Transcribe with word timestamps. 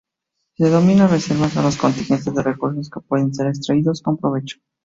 Se 0.57 0.63
denomina 0.65 1.05
"reservas" 1.05 1.55
a 1.57 1.61
los 1.61 1.77
contingentes 1.77 2.33
de 2.33 2.41
recursos 2.41 2.89
que 2.89 3.01
pueden 3.01 3.31
ser 3.35 3.45
extraídos 3.45 4.01
con 4.01 4.17
provecho. 4.17 4.57